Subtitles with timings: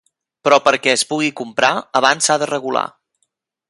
[0.47, 1.71] Però perquè es pugui comprar,
[2.03, 2.89] abans s’ha de regular.